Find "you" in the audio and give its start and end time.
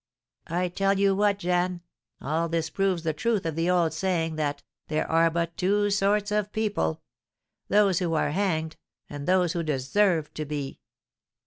0.99-1.15